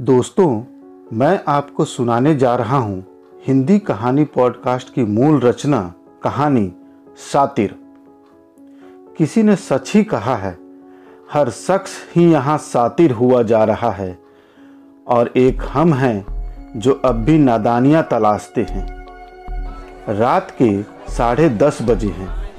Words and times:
दोस्तों, 0.00 0.64
मैं 1.12 1.40
आपको 1.48 1.84
सुनाने 1.84 2.34
जा 2.34 2.56
रहा 2.56 2.76
हूँ 2.76 3.04
हिंदी 3.46 3.78
कहानी 3.78 4.24
पॉडकास्ट 4.24 4.94
की 4.94 5.04
मूल 5.04 5.40
रचना, 5.40 5.94
कहानी 6.22 6.72
सातिर। 7.32 7.74
किसी 9.18 9.42
ने 9.42 9.56
सच 9.56 9.92
ही 9.94 10.04
कहा 10.04 10.36
है, 10.36 10.58
हर 11.32 11.50
शख्स 11.50 11.90
ही 12.16 12.32
यहाँ 12.32 12.58
सातिर 12.58 13.12
हुआ 13.12 13.42
जा 13.42 13.64
रहा 13.64 13.90
है, 13.90 14.18
और 15.08 15.32
एक 15.36 15.62
हम 15.62 15.94
हैं 15.94 16.26
जो 16.76 17.02
अब 17.04 17.14
भी 17.14 17.38
नादानियाँ 17.38 18.08
तलाशते 18.10 18.62
हैं। 18.62 19.06
रात 20.08 20.56
के 20.62 20.82
साढ़े 21.12 21.48
दस 21.48 21.78
बजे 21.82 22.08
हैं। 22.08 22.50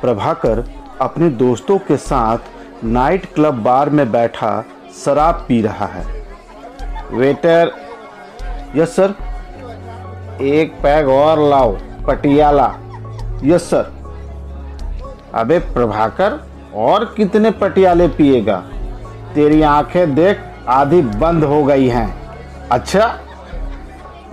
प्रभाकर 0.00 0.64
अपने 1.00 1.30
दोस्तों 1.30 1.78
के 1.78 1.96
साथ 1.96 2.84
नाइट 2.84 3.34
क्लब 3.34 3.54
बार 3.54 3.90
में 3.90 4.12
बैठा 4.12 4.64
शराब 5.04 5.44
पी 5.48 5.62
रहा 5.62 5.86
है। 5.86 6.17
वेटर। 7.12 7.70
यस 8.76 8.96
सर 8.96 9.14
एक 10.40 10.72
पैग 10.82 11.08
और 11.08 11.38
लाओ, 11.50 11.76
पटियाला। 12.06 12.74
यस 13.42 13.62
सर 13.62 13.92
अबे, 15.34 15.58
प्रभाकर, 15.58 16.40
और 16.74 17.04
कितने 17.16 17.50
पटियाले 17.50 18.08
पिएगा? 18.08 18.56
तेरी 19.34 19.62
आँखें 19.62 20.14
देख 20.14 20.40
आधी 20.68 21.00
बंद 21.02 21.44
हो 21.44 21.64
गई 21.64 21.88
हैं। 21.88 22.14
अच्छा 22.70 23.18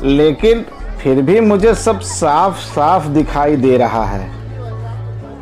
लेकिन 0.04 0.66
फिर 1.00 1.22
भी 1.22 1.40
मुझे 1.40 1.74
सब 1.76 2.00
साफ़ 2.00 2.58
साफ़ 2.58 3.08
दिखाई 3.08 3.56
दे 3.56 3.78
रहा 3.78 4.04
है। 4.06 4.28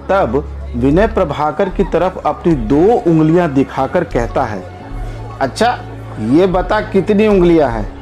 तब 0.09 0.43
विनय 0.75 1.07
प्रभाकर 1.07 1.69
की 1.69 1.83
तरफ़ 1.83 2.19
अपनी 2.19 2.53
दो 2.53 2.83
उंगलियाँ 3.07 3.49
दिखाकर 3.53 4.03
कहता 4.03 4.43
है 4.43 4.63
अच्छा 5.41 5.77
ये 6.19 6.47
बता 6.47 6.81
कितनी 6.81 7.27
उंगलियाँ 7.27 7.69
हैं? 7.69 7.93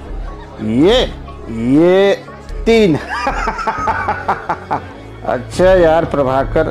ये 0.61 1.01
ये 1.51 2.13
तीन। 2.65 2.95
अच्छा 5.25 5.65
यार 5.65 6.05
प्रभाकर, 6.05 6.67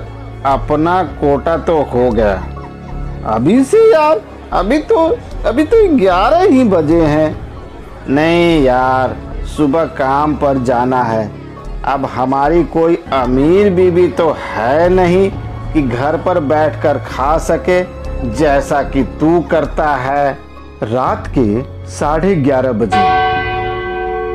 अपना 0.46 1.02
कोटा 1.02 1.56
तो 1.56 1.82
हो 1.82 2.10
गया। 2.10 2.44
अभी 3.26 3.64
से 3.64 3.92
यार, 3.92 4.20
अभी 4.52 4.78
तो 4.78 5.18
अभी 5.46 5.64
तो 5.64 5.96
ग्यारह 5.96 6.40
ही 6.40 6.64
बजे 6.64 7.02
हैं। 7.02 7.40
नहीं 8.08 8.62
यार, 8.62 9.16
सुबह 9.46 9.84
काम 9.84 10.34
पर 10.34 10.58
जाना 10.58 11.02
है। 11.02 11.30
अब 11.84 12.06
हमारी 12.06 12.64
कोई 12.64 13.04
अमीर 13.12 13.72
बीबी 13.72 14.08
तो 14.08 14.36
है 14.54 14.88
नहीं 14.88 15.30
कि 15.72 15.82
घर 15.82 16.16
पर 16.16 16.40
बैठकर 16.40 16.98
खा 16.98 17.38
सके, 17.38 17.82
जैसा 18.30 18.82
कि 18.82 19.02
तू 19.02 19.40
करता 19.40 19.94
है। 19.94 20.49
रात 20.82 21.26
के 21.38 21.62
साढ़े 21.90 22.34
ग्यारह 22.36 22.72
बजे। 22.72 22.98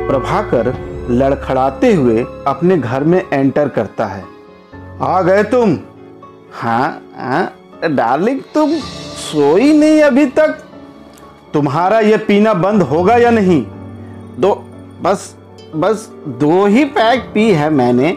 प्रभाकर 0.08 0.66
लड़खड़ाते 1.10 1.92
हुए 1.94 2.24
अपने 2.46 2.76
घर 2.78 3.04
में 3.04 3.22
एंटर 3.32 3.68
करता 3.68 4.06
है। 4.06 4.24
आ 5.02 5.22
गए 5.22 5.42
तुम? 5.42 5.78
हाँ 6.52 7.02
हाँ 7.18 7.52
डार्लिंग, 7.90 8.40
तुम 8.54 8.72
सोई 9.16 9.72
नहीं 9.72 10.02
अभी 10.02 10.26
तक। 10.26 10.58
तुम्हारा 11.52 11.98
ये 12.00 12.16
पीना 12.16 12.54
बंद 12.54 12.82
होगा 12.82 13.16
या 13.16 13.30
नहीं? 13.30 13.62
दो, 14.40 14.54
बस 15.02 15.34
बस 15.76 16.08
दो 16.28 16.66
ही 16.66 16.84
पैक 16.84 17.30
पी 17.34 17.50
है 17.50 17.70
मैंने। 17.70 18.10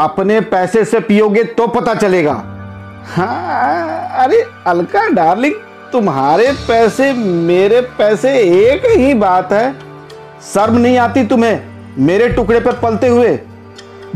अपने 0.00 0.40
पैसे 0.40 0.84
से 0.84 1.00
पियोगे 1.00 1.44
तो 1.44 1.66
पता 1.66 1.94
चलेगा। 1.94 2.32
हाँ 3.16 4.08
अरे 4.24 4.44
अलका, 4.66 5.08
डार्लिंग 5.08 5.54
तुम्हारे 5.92 6.52
पैसे 6.68 7.12
मेरे 7.12 7.80
पैसे 7.98 8.30
एक 8.66 8.86
ही 8.90 9.14
बात 9.14 9.52
है। 9.52 9.72
शर्म 10.44 10.76
नहीं 10.76 10.96
आती 10.98 11.24
तुम्हें 11.24 11.60
मेरे 11.98 12.28
टुकड़े 12.28 12.60
पर 12.60 12.72
पलते 12.72 13.08
हुए? 13.08 13.38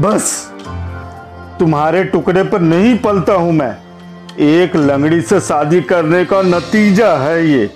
बस, 0.00 0.52
तुम्हारे 1.58 2.04
टुकड़े 2.04 2.42
पर 2.42 2.60
नहीं 2.60 2.96
पलता 2.98 3.32
हूँ 3.32 3.52
मैं। 3.52 3.76
एक 4.38 4.76
लंगड़ी 4.76 5.20
से 5.20 5.40
शादी 5.40 5.80
करने 5.82 6.24
का 6.24 6.40
नतीजा 6.42 7.12
है 7.16 7.46
ये। 7.46 7.70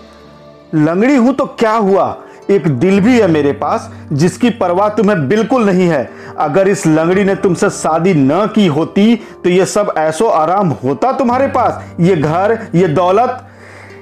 लंगड़ी 0.75 1.17
हूँ 1.17 1.35
तो 1.35 1.47
क्या 1.47 1.73
हुआ? 1.73 2.17
एक 2.51 2.67
दिल 2.71 3.01
भी 3.01 3.19
है 3.21 3.27
मेरे 3.29 3.53
पास, 3.53 3.91
जिसकी 4.13 4.51
परवाह 4.51 4.89
तुम्हें 4.89 5.29
बिल्कुल 5.29 5.65
नहीं 5.65 5.89
है। 5.89 6.09
अगर 6.39 6.69
इस 6.69 6.87
लंगड़ी 6.87 7.25
ने 7.25 7.35
तुमसे 7.35 7.71
शादी 7.71 8.15
न 8.15 8.47
की 8.55 8.67
होती 8.67 9.15
तो 9.45 9.51
ये 9.51 9.67
सब 9.67 9.95
ऐसो 9.99 10.27
आराम 10.27 10.69
होता 10.85 11.13
तुम्हारे 11.13 11.47
पास। 11.49 11.95
ये 12.01 12.17
घर, 12.17 12.59
ये 12.75 12.89
दौलत 12.89 13.47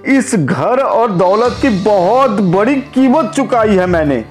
इस 0.08 0.34
घर 0.34 0.80
और 0.80 1.10
दौलत 1.10 1.58
की 1.62 1.68
बहुत 1.68 2.30
बड़ी 2.30 2.74
कीमत 2.74 3.32
चुकाई 3.36 3.76
है 3.76 3.86
मैंने। 3.86 4.24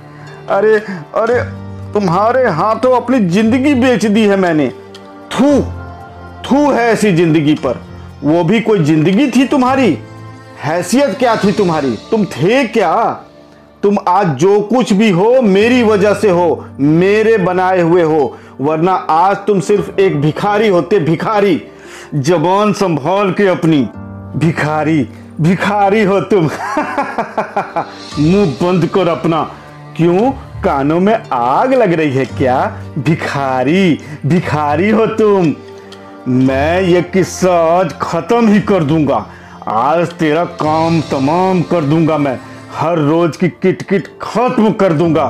अरे 0.49 0.75
अरे, 1.15 1.39
तुम्हारे 1.93 2.47
हाथों 2.49 2.95
अपनी 2.95 3.19
ज़िंदगी 3.19 3.73
बेच 3.73 4.05
दी 4.05 4.23
है 4.23 4.37
मैंने। 4.37 4.69
थू 5.31 5.61
थू 6.45 6.71
है 6.71 6.87
ऐसी 6.87 7.11
ज़िंदगी 7.11 7.53
पर। 7.53 7.79
वो 8.23 8.43
भी 8.43 8.61
कोई 8.61 8.83
ज़िंदगी 8.83 9.29
थी 9.31 9.45
तुम्हारी? 9.47 9.97
हैसियत 10.63 11.17
क्या 11.19 11.35
थी 11.35 11.51
तुम्हारी? 11.51 11.97
तुम 12.11 12.25
थे 12.25 12.63
क्या? 12.63 13.23
तुम 13.83 13.97
आज 14.07 14.27
जो 14.27 14.59
कुछ 14.61 14.93
भी 14.93 15.09
हो, 15.09 15.41
मेरी 15.41 15.83
वजह 15.83 16.13
से 16.13 16.29
हो, 16.29 16.65
मेरे 16.79 17.37
बनाए 17.37 17.81
हुए 17.81 18.03
हो। 18.03 18.37
वरना 18.61 18.93
आज 18.93 19.37
तुम 19.37 19.59
सिर्फ़ 19.59 19.99
एक 20.01 20.21
भिखारी 20.21 20.67
होते, 20.67 20.99
भिखारी। 20.99 21.61
जबान 22.15 22.73
संभाल 22.73 23.31
के 23.31 23.47
अपनी। 23.47 23.87
भिखारी 24.35 25.09
भिखारी 25.41 26.03
हो 26.03 26.19
तुम। 26.21 26.43
मुँह 28.19 28.45
बंद 28.63 28.85
कर 28.85 29.07
अपना। 29.07 29.41
क्यों? 29.97 30.31
कानों 30.63 30.99
में 30.99 31.29
आग 31.33 31.73
लग 31.73 31.93
रही 31.93 32.11
है 32.11 32.25
क्या? 32.25 32.77
भिखारी 32.99 33.99
भिखारी 34.25 34.89
हो 34.89 35.05
तुम। 35.05 35.53
मैं 36.27 36.81
ये 36.81 37.01
किस्सा 37.01 37.79
आज 37.79 37.93
खत्म 38.01 38.47
ही 38.47 38.61
कर 38.61 38.83
दूँगा। 38.83 39.25
आज 39.67 40.07
तेरा 40.07 40.45
काम 40.45 41.01
तमाम 41.01 41.61
कर 41.61 41.81
दूँगा 41.81 42.17
मैं। 42.17 42.39
हर 42.75 42.99
रोज 42.99 43.37
की 43.37 43.49
किट 43.49 43.81
किट 43.81 44.07
खत्म 44.21 44.71
कर 44.71 44.93
दूँगा। 44.93 45.29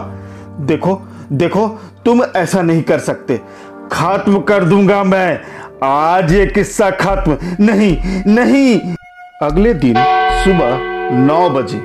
देखो 0.60 1.02
देखो, 1.32 1.68
तुम 2.06 2.24
ऐसा 2.24 2.62
नहीं 2.62 2.84
कर 2.84 3.00
सकते। 3.00 3.42
खत्म 3.92 4.40
कर 4.40 4.64
दूँगा 4.64 5.04
मैं। 5.04 5.42
आज 5.84 6.32
ये 6.34 6.46
किस्सा 6.46 6.90
खत्म। 6.92 7.38
नहीं 7.60 8.24
नहीं। 8.28 8.96
अगले 9.44 9.74
दिन 9.74 9.96
सुबह 10.44 10.80
नौ 11.18 11.50
बजे। 11.50 11.82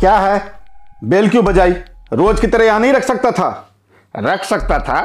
क्या 0.00 0.16
है? 0.18 0.42
बेल 1.04 1.28
क्यों 1.28 1.44
बजाई? 1.44 1.72
रोज 2.12 2.40
की 2.40 2.46
तरह 2.46 2.64
यहाँ 2.64 2.80
नहीं 2.80 2.92
रख 2.92 3.02
सकता 3.02 3.30
था। 3.30 3.68
रख 4.14 4.44
सकता 4.44 4.78
था, 4.78 5.00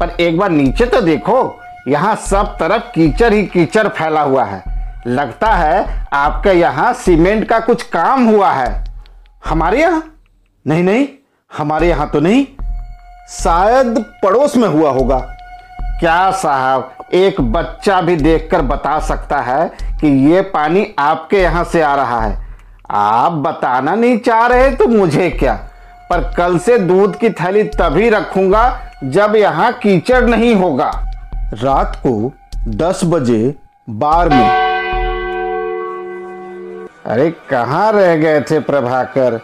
पर 0.00 0.16
एक 0.20 0.38
बार 0.38 0.50
नीचे 0.50 0.86
तो 0.86 1.00
देखो, 1.00 1.60
यहाँ 1.88 2.14
सब 2.16 2.56
तरफ़ 2.58 2.82
कीचड़ 2.82 3.32
ही 3.32 3.42
कीचड़ 3.46 3.88
फैला 3.88 4.22
हुआ 4.22 4.44
है। 4.44 4.62
लगता 5.06 5.52
है 5.52 6.06
आपके 6.12 6.50
यहाँ 6.50 6.92
सीमेंट 6.92 7.48
का 7.48 7.60
कुछ 7.60 7.82
काम 7.82 8.26
हुआ 8.26 8.52
है। 8.52 8.84
हमारे 9.44 9.80
यहाँ? 9.80 10.04
नहीं 10.66 10.82
नहीं, 10.82 11.08
हमारे 11.58 11.88
यहाँ 11.88 12.10
तो 12.10 12.20
नहीं। 12.20 12.46
शायद 13.30 14.04
पड़ोस 14.22 14.56
में 14.56 14.68
हुआ 14.68 14.90
होगा। 14.90 15.36
क्या 16.00 16.30
साहब, 16.30 16.92
एक 17.12 17.40
बच्चा 17.40 18.00
भी 18.00 18.14
देखकर 18.16 18.62
बता 18.62 18.98
सकता 18.98 19.38
है 19.38 19.70
कि 20.00 20.08
ये 20.32 20.42
पानी 20.42 20.86
आपके 20.98 21.36
यहाँ 21.36 21.64
से 21.64 21.82
आ 21.82 21.94
रहा 21.94 22.20
है। 22.20 22.46
आप 22.90 23.32
बताना 23.32 23.94
नहीं 23.94 24.18
चाह 24.18 24.46
रहे 24.46 24.70
तो 24.70 24.86
मुझे 24.86 25.28
क्या? 25.30 25.54
पर 26.10 26.32
कल 26.34 26.58
से 26.58 26.78
दूध 26.78 27.18
की 27.18 27.30
थैली 27.30 27.62
तभी 27.62 28.08
रखूँगा 28.10 28.64
जब 29.04 29.36
यहाँ 29.36 29.72
कीचड़ 29.72 30.24
नहीं 30.24 30.54
होगा। 30.54 30.90
रात 31.54 31.96
को 31.96 32.32
दस 32.68 33.00
बजे 33.04 33.54
बार 33.90 34.28
में। 34.28 34.48
अरे 37.06 37.30
कहाँ 37.50 37.92
रह 37.92 38.16
गए 38.16 38.40
थे 38.40 38.60
प्रभाकर? 38.60 39.40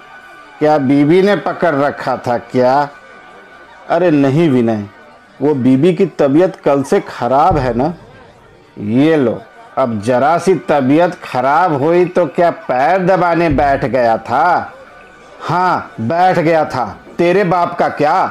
क्या 0.59 0.79
बीबी 0.79 1.23
ने 1.23 1.37
पकड़ 1.37 1.75
रखा 1.75 2.17
था 2.17 2.39
क्या? 2.39 2.89
अरे 3.91 4.11
नहीं 4.11 4.51
विनय 4.51 4.85
वो 5.43 5.55
बीबी 5.55 5.93
की 5.95 6.07
तबीयत 6.19 6.57
कल 6.57 6.83
से 6.83 7.01
खराब 7.01 7.57
है 7.59 7.75
ना? 7.75 7.93
ये 8.79 9.17
लो, 9.17 9.41
अब 9.79 10.01
जरा 10.01 10.37
सी 10.39 10.55
तबीयत 10.69 11.15
खराब 11.25 11.73
हुई 11.83 12.05
तो 12.05 12.27
क्या 12.27 12.51
पैर 12.69 13.05
दबाने 13.07 13.49
बैठ 13.49 13.85
गया 13.85 14.17
था? 14.19 14.73
हाँ 15.41 15.93
बैठ 16.01 16.39
गया 16.39 16.65
था। 16.65 16.85
तेरे 17.19 17.45
बाप 17.45 17.77
का 17.79 17.89
क्या? 17.89 18.31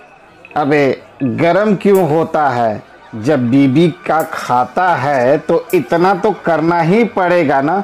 अबे, 0.58 1.02
गरम 1.24 1.76
क्यों 1.76 2.10
होता 2.10 2.48
है? 2.50 2.84
जब 3.16 3.50
बीबी 3.50 3.88
का 4.08 4.22
खाता 4.24 4.94
है 4.96 5.38
तो 5.38 5.66
इतना 5.74 6.14
तो 6.14 6.32
करना 6.46 6.80
ही 6.82 7.04
पड़ेगा 7.04 7.62
ना? 7.62 7.84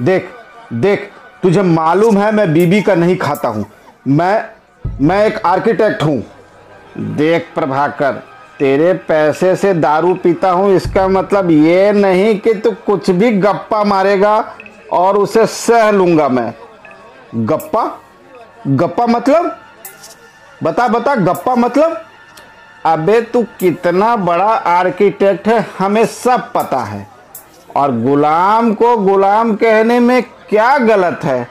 देख 0.00 0.28
देख, 0.72 1.10
तुझे 1.42 1.62
मालूम 1.62 2.18
है 2.18 2.30
मैं 2.32 2.52
बीबी 2.52 2.82
का 2.82 2.94
नहीं 2.94 3.16
खाता 3.16 3.48
हूँ। 3.48 3.64
मैं 4.08 4.44
मैं 5.00 5.24
एक 5.26 5.46
आर्किटेक्ट 5.46 6.02
हूँ। 6.02 6.22
देख 7.16 7.46
प्रभाकर 7.54 8.22
तेरे 8.60 8.92
पैसे 8.94 9.54
से 9.56 9.72
दारू 9.74 10.14
पीता 10.14 10.50
हूँ, 10.50 10.72
इसका 10.72 11.06
मतलब 11.08 11.50
ये 11.50 11.92
नहीं 11.92 12.38
कि 12.40 12.52
तू 12.54 12.70
कुछ 12.86 13.10
भी 13.10 13.30
गप्पा 13.32 13.82
मारेगा 13.84 14.54
और 14.92 15.16
उसे 15.16 15.46
सह 15.46 15.90
लूँगा 15.90 16.28
मैं। 16.28 16.52
गप्पा? 17.36 17.84
गप्पा 18.66 19.06
मतलब? 19.06 19.56
बता 20.62 20.88
बता, 20.88 21.14
गप्पा 21.14 21.54
मतलब? 21.54 21.96
अबे, 22.86 23.20
तू 23.20 23.42
कितना 23.60 24.16
बड़ा 24.16 24.48
आर्किटेक्ट 24.48 25.48
है, 25.48 25.66
हमें 25.78 26.04
सब 26.06 26.50
पता 26.52 26.78
है। 26.78 27.06
और 27.76 27.92
गुलाम 28.00 28.72
को 28.74 28.96
गुलाम 28.96 29.54
कहने 29.54 29.98
में 30.00 30.22
क्या 30.22 30.76
गलत 30.78 31.20
है? 31.24 31.42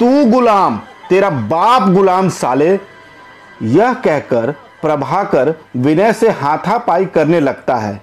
तू 0.00 0.24
गुलाम, 0.24 0.80
तेरा 1.08 1.30
बाप 1.30 1.88
गुलाम 1.88 2.28
साले। 2.28 2.78
यह 3.62 3.92
कहकर 3.94 4.54
प्रभाकर 4.86 5.54
विनय 5.76 6.12
से 6.12 6.30
हाथापाई 6.30 7.04
करने 7.04 7.40
लगता 7.40 7.76
है। 7.76 8.02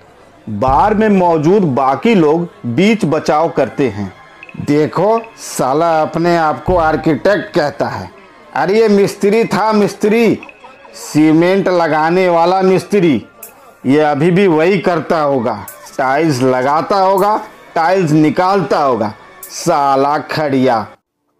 बार 0.50 0.94
में 0.94 1.10
मौजूद 1.10 1.64
बाकी 1.64 2.16
लोग 2.16 2.50
बीच 2.66 3.06
बचाव 3.06 3.50
करते 3.50 3.90
हैं। 3.90 4.14
देखो, 4.66 5.22
साला 5.38 6.02
अपने 6.02 6.38
आप 6.38 6.64
को 6.64 6.78
आर्किटेक्ट 6.78 7.56
कहता 7.56 7.88
है। 7.88 8.12
अरे, 8.56 8.80
ये 8.80 8.88
मिस्त्री 8.88 9.44
था 9.44 9.72
मिस्त्री। 9.72 10.40
सीमेंट 10.94 11.68
लगाने 11.68 12.30
वाला 12.30 12.62
मिस्त्री। 12.62 13.26
ये 13.86 14.00
अभी 14.00 14.32
भी 14.32 14.48
वही 14.48 14.80
करता 14.80 15.20
होगा। 15.20 15.66
टाइल्स 15.98 16.42
लगाता 16.42 16.96
होगा, 16.96 17.42
टाइल्स 17.76 18.12
निकालता 18.12 18.80
होगा। 18.80 19.14
साला 19.44 20.18
खड़िया। 20.18 20.88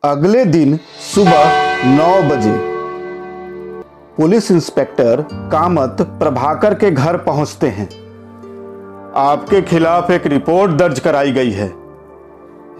अगले 0.04 0.46
दिन 0.46 0.80
सुबह 1.16 1.46
नौ 1.86 2.24
बजे 2.24 2.73
पुलिस 4.18 4.52
इंस्पेक्टर 4.52 5.22
कामत 5.32 5.98
प्रभाकर 6.02 6.74
के 6.74 6.92
घर 6.92 7.18
पहुँचते 7.18 7.68
हैं। 7.68 7.90
आपके 9.16 9.62
खिलाफ 9.62 10.12
एक 10.12 10.28
रिपोर्ट 10.28 10.72
दर्ज 10.72 11.00
कराई 11.00 11.32
गई 11.32 11.52
है। 11.52 11.68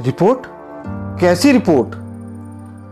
रिपोर्ट? 0.02 0.40
कैसी 1.20 1.52
रिपोर्ट? 1.52 1.96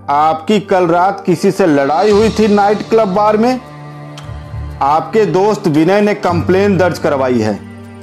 आपकी 0.10 0.60
कल 0.60 0.88
रात 0.88 1.24
किसी 1.26 1.52
से 1.52 1.66
लड़ाई 1.66 2.12
हुई 2.12 2.30
थी 2.30 2.48
नाइट 2.48 2.90
क्लब 2.90 3.08
बार 3.08 3.38
में? 3.38 3.60
आपके 4.82 5.26
दोस्त 5.26 5.68
विनय 5.68 6.02
ने 6.02 6.16
कंप्लेन 6.16 6.78
दर्ज 6.78 7.00
करवाई 7.00 7.40
है 7.40 7.60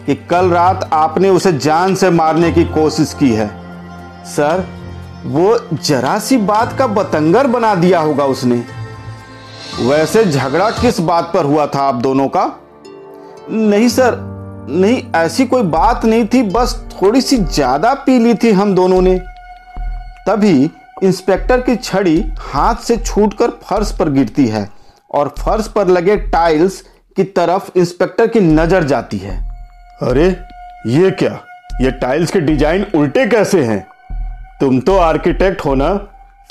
कि 0.07 0.15
कल 0.15 0.51
रात 0.51 0.91
आपने 0.93 1.31
उसे 1.31 1.53
जान 1.53 1.95
से 1.95 2.11
मारने 2.11 2.53
की 2.53 2.65
कोशिश 2.65 3.17
की 3.21 3.33
है। 3.33 3.51
सर, 4.25 4.67
वो 5.27 5.59
जरा 5.75 6.19
सी 6.19 6.37
बात 6.37 6.79
का 6.79 6.87
बतंगर 6.87 7.47
बना 7.47 7.75
दिया 7.75 8.01
होगा 8.01 8.25
उसने। 8.25 8.78
वैसे 9.81 10.25
झगड़ा 10.25 10.71
किस 10.71 10.99
बात 11.01 11.31
पर 11.35 11.45
हुआ 11.45 11.67
था 11.67 11.81
आप 11.81 11.95
दोनों 11.95 12.27
का? 12.29 12.45
नहीं 13.51 13.89
सर, 13.89 14.17
नहीं, 14.71 15.03
ऐसी 15.17 15.47
कोई 15.47 15.63
बात 15.65 16.05
नहीं 16.05 16.27
थी, 16.27 16.43
बस 16.45 16.75
थोड़ी 16.93 17.21
सी 17.21 17.37
ज़्यादा 17.37 17.93
पी 17.97 18.19
ली 18.19 18.35
थी 18.35 18.51
हम 18.53 18.75
दोनों 18.75 19.01
ने। 19.03 19.17
तभी 20.27 20.71
इंस्पेक्टर 21.03 21.61
की 21.61 21.77
छड़ी 21.77 22.25
हाथ 22.41 22.83
से 22.85 22.97
छूटकर 22.97 23.51
फर्श 23.63 23.93
पर 23.93 24.11
गिरती 24.11 24.47
है 24.47 24.69
और 25.11 25.35
फर्श 25.39 25.69
पर 25.69 25.89
लगे 25.89 26.17
टाइल्स 26.27 26.81
की 27.17 27.25
तरफ़ 27.25 27.71
इंस्पेक्टर 27.77 28.27
की 28.27 28.41
नज़र 28.41 28.85
जाती 28.85 29.19
है। 29.19 29.39
अरे, 30.03 30.29
ये 30.89 31.11
क्या? 31.13 31.39
ये 31.83 31.91
टाइल्स 31.93 32.31
के 32.31 32.41
डिज़ाइन 32.41 32.87
उल्टे 32.95 33.27
कैसे 33.27 33.65
हैं? 33.65 33.87
तुम 34.61 34.81
तो 34.81 34.97
आर्किटेक्ट 34.99 35.65
हो 35.65 35.75
ना, 35.75 35.95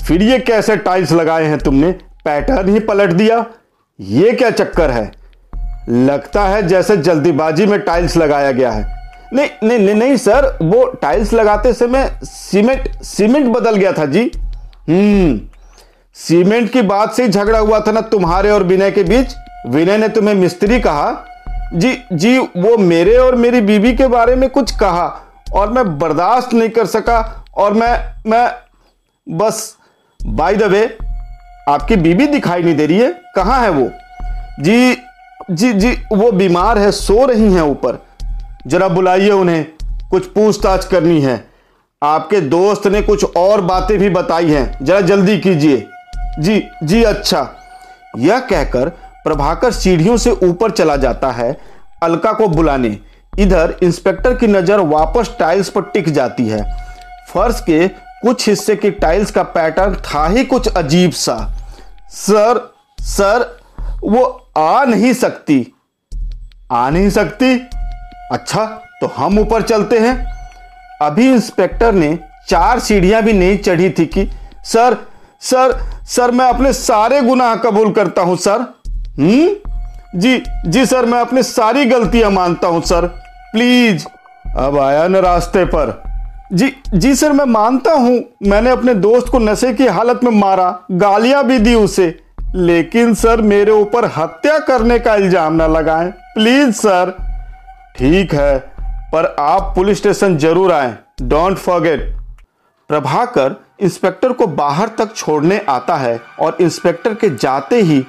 फिर 0.00 0.22
ये 0.22 0.38
कैसे 0.40 0.76
टाइल्स 0.78 1.12
लगाए 1.12 1.44
हैं 1.44 1.58
तुमने? 1.58 1.94
पैटर्न 2.28 2.68
ही 2.68 2.80
पलट 2.80 3.12
दिया। 3.12 3.44
ये 4.00 4.32
क्या 4.32 4.50
चक्कर 4.50 4.90
है? 4.90 5.10
लगता 5.88 6.42
है 6.44 6.62
जैसे 6.62 6.96
जल्दीबाजी 6.96 7.66
में 7.66 7.80
टाइल्स 7.80 8.16
लगाया 8.16 8.50
गया 8.52 8.70
है। 8.70 8.96
नहीं 9.32 9.48
नहीं 9.64 9.78
नहीं 9.78 9.94
नहीं, 9.94 10.16
सर, 10.16 10.58
वो 10.62 10.84
टाइल्स 11.02 11.32
लगाते 11.32 11.72
समय 11.72 12.20
सीमेंट 12.24 13.02
सीमेंट 13.02 13.46
बदल 13.46 13.76
गया 13.76 13.92
था 13.92 14.04
जी। 14.06 14.30
हम्म 14.88 15.40
सीमेंट 16.16 16.70
की 16.72 16.82
बात 16.82 17.12
से 17.12 17.22
ही 17.22 17.28
झगड़ा 17.28 17.58
हुआ 17.58 17.80
था 17.80 17.92
ना 17.92 18.00
तुम्हारे 18.00 18.50
और 18.50 18.62
विनय 18.62 18.90
के 18.90 19.02
बीच। 19.04 19.34
विनय 19.66 19.98
ने 19.98 20.08
तुम्हें 20.08 20.34
मिस्त्री 20.34 20.80
कहा। 20.80 21.10
जी 21.74 21.96
जी, 22.12 22.38
वो 22.38 22.76
मेरे 22.78 23.16
और 23.16 23.34
मेरी 23.34 23.60
बीबी 23.60 23.94
के 23.96 24.06
बारे 24.06 24.36
में 24.36 24.48
कुछ 24.50 24.70
कहा 24.70 25.08
और 25.54 25.72
मैं 25.72 25.98
बर्दाश्त 25.98 26.54
नहीं 26.54 26.70
कर 26.70 26.86
सका 26.86 27.44
और 27.56 27.72
मैं 27.72 28.14
मैं, 28.26 28.50
बस 29.26 29.76
बाय 30.20 30.56
द 30.56 30.62
वे 30.62 30.86
आपकी 31.68 31.96
बीबी 31.96 32.26
दिखाई 32.26 32.62
नहीं 32.62 32.74
दे 32.76 32.86
रही 32.86 32.98
है? 32.98 33.10
कहाँ 33.34 33.60
है 33.62 33.70
वो? 33.70 33.90
जी 34.60 34.96
जी 35.50 35.72
जी, 35.72 35.90
वो 36.12 36.30
बीमार 36.32 36.78
है, 36.78 36.90
सो 36.92 37.24
रही 37.26 37.52
हैं 37.54 37.62
ऊपर। 37.62 37.98
जरा 38.66 38.88
बुलाइए 38.88 39.30
उन्हें, 39.30 39.66
कुछ 40.10 40.26
पूछताछ 40.26 40.84
करनी 40.84 41.20
है। 41.20 41.44
आपके 42.02 42.40
दोस्त 42.40 42.86
ने 42.86 43.02
कुछ 43.02 43.36
और 43.36 43.60
बातें 43.60 43.98
भी 43.98 44.08
बताई 44.10 44.50
हैं। 44.50 44.84
जरा 44.84 45.00
जल्दी 45.00 45.38
कीजिए। 45.38 45.86
जी 46.40 46.62
जी 46.82 47.02
अच्छा। 47.02 47.48
यह 48.18 48.38
कहकर 48.40 48.88
प्रभाकर 49.24 49.72
सीढ़ियों 49.72 50.16
से 50.16 50.30
ऊपर 50.30 50.70
चला 50.70 50.96
जाता 50.96 51.30
है, 51.30 51.56
अलका 52.02 52.32
को 52.32 52.48
बुलाने। 52.48 52.98
इधर 53.38 53.76
इंस्पेक्टर 53.82 54.34
की 54.34 54.46
नज़र 54.46 54.80
वापस 54.80 55.30
टाइल्स 55.38 55.68
पर 55.68 55.82
टिक 55.84 56.08
जाती 56.08 56.48
है। 56.48 56.62
फर्श 57.28 57.60
के 57.60 57.88
कुछ 57.88 58.48
हिस्से 58.48 58.76
की 58.76 58.90
टाइल्स 58.90 59.30
का 59.30 59.42
पैटर्न 59.42 59.94
था 60.04 60.26
ही 60.28 60.44
कुछ 60.44 60.68
अजीब 60.68 61.10
सा। 61.10 61.36
सर 62.10 62.74
सर, 63.00 63.58
वो 64.04 64.50
आ 64.56 64.84
नहीं 64.84 65.12
सकती। 65.12 65.74
आ 66.72 66.90
नहीं 66.90 67.10
सकती? 67.10 67.68
अच्छा 68.32 68.64
तो 69.00 69.06
हम 69.06 69.38
ऊपर 69.38 69.62
चलते 69.62 69.98
हैं। 69.98 70.26
अभी 71.02 71.28
इंस्पेक्टर 71.28 71.92
ने 71.92 72.18
चार 72.48 72.78
सीढ़ियाँ 72.78 73.22
भी 73.22 73.32
नहीं 73.32 73.58
चढ़ी 73.58 73.90
थी 73.90 74.06
कि, 74.06 74.30
सर 74.64 75.06
सर 75.40 75.82
सर, 76.06 76.30
मैं 76.30 76.46
अपने 76.46 76.72
सारे 76.72 77.22
गुनाह 77.22 77.54
कबूल 77.54 77.92
करता 77.92 78.22
हूँ, 78.22 78.36
सर। 78.36 78.60
हम्म? 79.18 79.56
जी 80.20 80.42
जी, 80.66 80.86
सर, 80.86 81.06
मैं 81.06 81.20
अपनी 81.20 81.42
सारी 81.42 81.84
गलतियाँ 81.84 82.30
मानता 82.30 82.68
हूँ, 82.68 82.82
सर। 82.82 83.06
प्लीज़, 83.52 84.06
अब 84.56 84.78
आया 84.78 85.08
न 85.08 85.16
रास्ते 85.16 85.64
पर। 85.64 86.07
जी 86.50 86.68
जी 86.94 87.14
सर, 87.14 87.32
मैं 87.32 87.44
मानता 87.44 87.92
हूँ, 87.92 88.22
मैंने 88.46 88.70
अपने 88.70 88.92
दोस्त 88.94 89.28
को 89.28 89.38
नशे 89.38 89.72
की 89.72 89.86
हालत 89.86 90.20
में 90.24 90.30
मारा, 90.32 90.78
गालियाँ 90.92 91.44
भी 91.46 91.58
दी 91.58 91.74
उसे। 91.74 92.06
लेकिन 92.54 93.12
सर, 93.14 93.40
मेरे 93.42 93.72
ऊपर 93.72 94.04
हत्या 94.16 94.58
करने 94.58 94.98
का 94.98 95.14
इल्ज़ाम 95.14 95.54
ना 95.54 95.66
लगाएँ। 95.66 96.10
Please 96.10 96.70
sir. 96.72 97.10
ठीक 97.96 98.34
है, 98.34 98.58
पर 99.12 99.34
आप 99.40 99.72
पुलिस 99.76 99.98
स्टेशन 99.98 100.36
ज़रूर 100.38 100.72
आए। 100.72 100.96
Don't 101.22 101.56
forget. 101.56 102.14
प्रभाकर 102.90 103.56
इंस्पेक्टर 103.80 104.32
को 104.32 104.46
बाहर 104.46 104.88
तक 104.88 105.14
छोड़ने 105.16 105.60
आता 105.68 105.96
है 105.96 106.18
और 106.40 106.56
इंस्पेक्टर 106.60 107.14
के 107.14 107.28
जाते 107.32 107.80
ही 107.80 108.04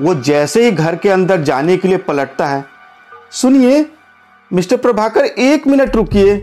वो 0.00 0.14
जैसे 0.14 0.64
ही 0.64 0.70
घर 0.70 0.96
के 0.96 1.08
अंदर 1.08 1.42
जाने 1.42 1.76
के 1.76 1.88
लिए 1.88 1.98
पलटता 1.98 2.46
है। 2.46 2.64
सुनिए, 3.32 3.86
मिस्टर 4.50 4.76
प्रभाकर, 4.76 5.24
एक 5.24 5.66
मिनट 5.66 5.96
रुकिए। 5.96 6.34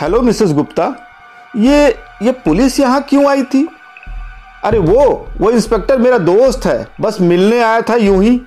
हेलो 0.00 0.20
मिसेस 0.22 0.52
गुप्ता 0.52 0.84
ये 1.56 1.86
ये 2.22 2.32
पुलिस 2.32 2.78
यहाँ 2.80 3.02
क्यों 3.02 3.28
आई 3.30 3.42
थी? 3.42 3.68
अरे 4.64 4.78
वो 4.78 5.04
वो 5.38 5.50
इंस्पेक्टर 5.50 5.98
मेरा 5.98 6.18
दोस्त 6.18 6.66
है। 6.66 6.86
बस 7.00 7.20
मिलने 7.20 7.60
आया 7.62 7.80
था 7.80 7.94
यूँ 7.94 8.22
ही। 8.22 8.40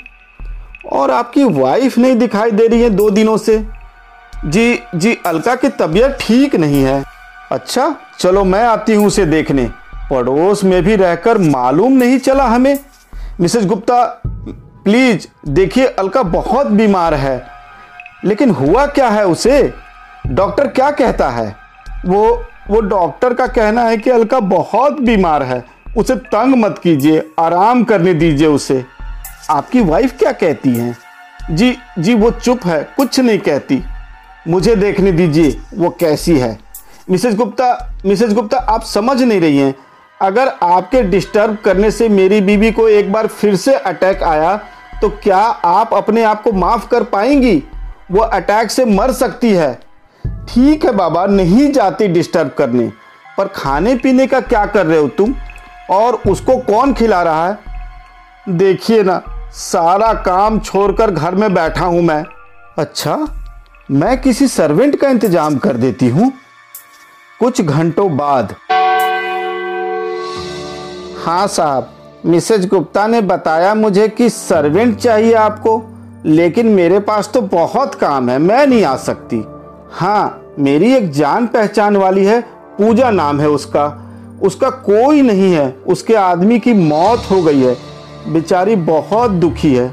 और 0.93 1.11
आपकी 1.11 1.43
वाइफ 1.43 1.97
नहीं 1.97 2.15
दिखाई 2.15 2.51
दे 2.51 2.67
रही 2.67 2.81
है 2.81 2.89
दो 2.89 3.09
दिनों 3.09 3.37
से। 3.37 3.57
जी 4.45 4.79
जी, 4.95 5.17
अलका 5.25 5.55
की 5.55 5.69
तबीयत 5.69 6.17
ठीक 6.21 6.55
नहीं 6.55 6.83
है। 6.83 7.03
अच्छा 7.51 7.95
चलो 8.19 8.43
मैं 8.43 8.63
आती 8.63 8.93
हूँ 8.93 9.07
उसे 9.07 9.25
देखने। 9.25 9.69
पड़ोस 10.11 10.63
में 10.63 10.81
भी 10.83 10.95
रहकर 10.95 11.37
मालूम 11.37 11.93
नहीं 11.93 12.19
चला 12.19 12.45
हमें। 12.45 12.79
मिसेस 13.39 13.65
गुप्ता 13.65 14.21
प्लीज़ 14.25 15.27
देखिए, 15.47 15.85
अलका 15.85 16.23
बहुत 16.23 16.67
बीमार 16.67 17.13
है। 17.13 17.47
लेकिन 18.25 18.49
हुआ 18.49 18.85
क्या 18.85 19.09
है 19.09 19.25
उसे? 19.25 19.86
डॉक्टर 20.27 20.67
क्या 20.67 20.89
कहता 20.91 21.29
है? 21.29 21.55
वो 22.05 22.43
वो 22.69 22.79
डॉक्टर 22.81 23.33
का 23.33 23.45
कहना 23.47 23.81
है 23.81 23.97
कि 23.97 24.09
अलका 24.09 24.39
बहुत 24.39 24.99
बीमार 24.99 25.43
है। 25.43 25.63
उसे 25.97 26.15
तंग 26.15 26.55
मत 26.55 26.79
कीजिए, 26.83 27.21
आराम 27.39 27.83
करने 27.83 28.13
दीजिए 28.13 28.47
उसे। 28.47 28.83
आपकी 29.49 29.81
वाइफ 29.81 30.17
क्या 30.17 30.31
कहती 30.31 30.69
हैं? 30.69 30.97
जी 31.51 31.77
जी, 31.99 32.13
वो 32.13 32.31
चुप 32.31 32.65
है, 32.65 32.83
कुछ 32.97 33.19
नहीं 33.19 33.39
कहती। 33.39 33.81
मुझे 34.47 34.75
देखने 34.75 35.11
दीजिए, 35.11 35.59
वो 35.75 35.89
कैसी 35.89 36.37
है। 36.39 36.57
मिसेस 37.09 37.35
गुप्ता 37.35 37.93
मिसेस 38.05 38.33
गुप्ता, 38.33 38.57
आप 38.57 38.83
समझ 38.83 39.21
नहीं 39.21 39.41
रही 39.41 39.57
हैं। 39.57 39.73
अगर 40.21 40.51
आपके 40.63 41.01
डिस्टर्ब 41.03 41.57
करने 41.65 41.91
से 41.91 42.09
मेरी 42.09 42.41
बीबी 42.41 42.71
को 42.71 42.89
एक 42.89 43.11
बार 43.13 43.27
फिर 43.27 43.55
से 43.55 43.73
अटैक 43.73 44.23
आया 44.23 44.55
तो 45.01 45.09
क्या 45.23 45.37
आप 45.65 45.93
अपने 45.93 46.23
आप 46.23 46.41
को 46.43 46.51
माफ़ 46.51 46.87
कर 46.87 47.03
पाएँगी? 47.03 47.63
वो 48.11 48.19
अटैक 48.19 48.71
से 48.71 48.85
मर 48.85 49.11
सकती 49.11 49.51
है। 49.51 49.86
ठीक 50.47 50.85
है 50.85 50.91
बाबा, 50.91 51.25
नहीं 51.25 51.71
जाती 51.71 52.07
डिस्टर्ब 52.07 52.49
करने। 52.57 52.91
पर 53.37 53.47
खाने 53.47 53.95
पीने 53.95 54.27
का 54.27 54.39
क्या 54.39 54.65
कर 54.65 54.85
रहे 54.85 54.99
हो 54.99 55.07
तुम? 55.07 55.33
और 55.91 56.13
उसको 56.27 56.57
कौन 56.57 56.93
खिला 56.93 57.21
रहा 57.23 57.47
है? 57.47 57.57
देखिए 58.49 59.03
ना, 59.03 59.21
सारा 59.51 60.13
काम 60.13 60.59
छोड़कर 60.59 61.11
घर 61.11 61.35
में 61.35 61.53
बैठा 61.53 61.85
हूँ 61.85 62.01
मैं। 62.01 62.23
अच्छा 62.77 63.17
मैं 63.91 64.21
किसी 64.21 64.47
सर्वेंट 64.47 64.95
का 64.95 65.09
इंतज़ाम 65.09 65.57
कर 65.57 65.73
देती 65.73 66.09
हूँ। 66.09 66.31
कुछ 67.39 67.61
घंटों 67.61 68.17
बाद। 68.17 68.55
हाँ 71.25 71.47
साहब, 71.47 71.93
मिसेज 72.25 72.67
गुप्ता 72.67 73.07
ने 73.07 73.21
बताया 73.21 73.73
मुझे 73.75 74.07
कि 74.07 74.29
सर्वेंट 74.29 74.97
चाहिए 74.97 75.33
आपको, 75.33 75.81
लेकिन 76.25 76.67
मेरे 76.67 76.99
पास 76.99 77.29
तो 77.33 77.41
बहुत 77.41 77.95
काम 77.95 78.29
है, 78.29 78.37
मैं 78.39 78.65
नहीं 78.67 78.83
आ 78.83 78.95
सकती। 78.95 79.43
हाँ 79.91 80.41
मेरी 80.59 80.93
एक 80.93 81.11
जान 81.11 81.45
पहचान 81.47 81.97
वाली 81.97 82.25
है, 82.25 82.39
पूजा 82.77 83.11
नाम 83.11 83.39
है 83.39 83.49
उसका। 83.49 83.85
उसका 84.43 84.69
कोई 84.69 85.21
नहीं 85.21 85.51
है, 85.53 85.69
उसके 85.87 86.15
आदमी 86.15 86.59
की 86.59 86.73
मौत 86.73 87.29
हो 87.31 87.41
गई 87.41 87.61
है। 87.61 87.75
बेचारी 88.27 88.75
बहुत 88.75 89.31
दुखी 89.31 89.73
है, 89.75 89.87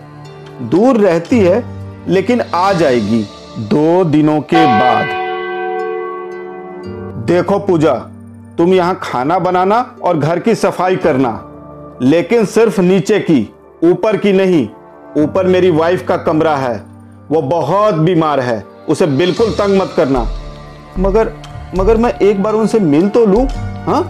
दूर 0.62 0.96
रहती 0.96 1.38
है, 1.38 1.62
लेकिन 2.08 2.40
आ 2.54 2.72
जाएगी 2.72 3.22
दो 3.58 4.04
दिनों 4.04 4.40
के 4.40 4.64
बाद। 4.66 5.22
देखो 7.26 7.58
पूजा, 7.58 7.94
तुम 8.58 8.74
यहाँ 8.74 8.98
खाना 9.02 9.38
बनाना 9.38 9.80
और 10.02 10.18
घर 10.18 10.38
की 10.38 10.54
सफ़ाई 10.54 10.96
करना, 10.96 11.40
लेकिन 12.02 12.44
सिर्फ़ 12.44 12.80
नीचे 12.80 13.20
की, 13.20 13.48
ऊपर 13.84 14.16
की 14.16 14.32
नहीं। 14.32 14.68
ऊपर 15.18 15.46
मेरी 15.46 15.70
वाइफ 15.70 16.06
का 16.06 16.16
कमरा 16.16 16.56
है, 16.56 16.76
वो 17.30 17.42
बहुत 17.42 17.94
बीमार 17.94 18.40
है। 18.40 18.73
उसे 18.88 19.06
बिल्कुल 19.08 19.50
तंग 19.50 19.80
मत 19.80 19.92
करना। 19.96 20.26
मगर 20.98 21.32
मगर 21.78 21.96
मैं 21.96 22.12
एक 22.20 22.42
बार 22.42 22.54
उनसे 22.54 22.78
मिल 22.80 23.08
तो 23.08 23.24
लू 23.26 23.44
हाँ? 23.86 24.02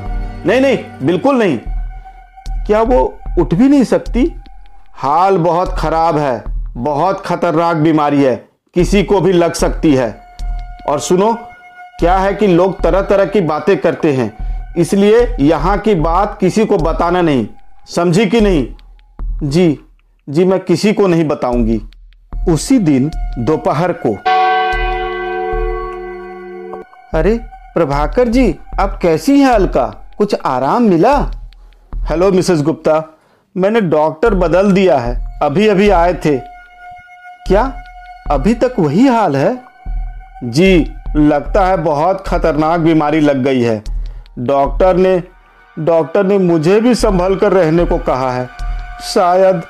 नहीं 0.47 0.61
नहीं, 0.61 0.79
बिल्कुल 1.03 1.37
नहीं। 1.37 1.59
क्या 2.67 2.83
वो 2.83 2.99
उठ 3.39 3.55
भी 3.55 3.69
नहीं 3.69 3.85
सकती? 3.85 4.25
हाल 4.95 5.39
बहुत 5.39 5.75
खराब 5.79 6.19
है, 6.19 6.45
बहुत 6.77 7.21
खतरनाक 7.21 7.77
बीमारी 7.77 8.23
है, 8.23 8.35
किसी 8.77 9.03
को 9.03 9.21
भी 9.21 9.33
लग 9.33 9.53
सकती 9.55 9.95
है। 9.95 10.11
और 10.89 11.01
सुनो, 11.01 11.33
क्या 12.01 12.17
है 12.19 12.35
कि 12.35 12.47
लोग 12.47 12.81
तरह 12.83 13.03
तरह 13.03 13.25
की 13.25 13.41
बातें 13.43 13.77
करते 13.77 14.13
हैं, 14.13 14.33
इसलिए 14.79 15.27
यहाँ 15.41 15.79
की 15.79 15.95
बात 15.95 16.37
किसी 16.41 16.65
को 16.67 16.79
बताना 16.79 17.23
नहीं। 17.23 17.47
समझी 17.89 18.27
कि 18.27 18.41
नहीं? 18.41 18.67
जी 19.43 19.79
जी, 20.29 20.45
मैं 20.45 20.61
किसी 20.61 20.93
को 20.93 21.07
नहीं 21.07 21.25
बताऊँगी। 21.25 21.81
उसी 22.49 22.79
दिन 22.79 23.11
दोपहर 23.39 23.93
को 23.97 24.17
अरे, 27.15 27.41
प्रभाकर 27.75 28.29
जी, 28.29 28.59
आप 28.81 28.99
कैसी 29.03 29.41
हैं 29.41 29.51
अलका 29.51 30.15
कुछ 30.19 30.37
आराम 30.47 30.83
मिला? 30.83 31.31
Hello, 31.97 32.33
Mrs 32.33 32.63
Gupta. 32.63 33.19
मैंने 33.57 33.81
डॉक्टर 33.81 34.35
बदल 34.35 34.73
दिया 34.73 34.99
है। 34.99 35.41
अभी 35.43 35.69
अभी 35.69 35.91
आए 35.91 36.15
थे। 36.15 36.37
क्या 37.47 37.73
अभी 38.31 38.55
तक 38.55 38.75
वही 38.79 39.07
हाल 39.07 39.37
है? 39.37 39.59
जी, 40.45 40.93
लगता 41.17 41.67
है 41.67 41.77
बहुत 41.77 42.25
खतरनाक 42.29 42.81
बीमारी 42.81 43.21
लग 43.21 43.37
गई 43.37 43.61
है। 43.61 43.83
डॉक्टर 44.39 44.97
ने 44.97 45.23
डॉक्टर 45.79 46.25
ने 46.25 46.39
मुझे 46.39 46.81
भी 46.81 46.95
संभल 46.95 47.37
कर 47.37 47.53
रहने 47.53 47.85
को 47.85 47.99
कहा 47.99 48.33
है। 48.33 48.49
शायद 49.03 49.63